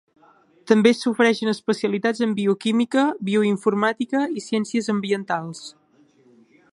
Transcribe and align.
També 0.69 0.91
s'ofereixen 0.99 1.51
especialitats 1.51 2.23
en 2.27 2.33
Bioquímica, 2.39 3.05
Bioinformàtica 3.29 4.23
i 4.41 4.45
Ciències 4.49 4.93
Ambientals. 4.97 5.65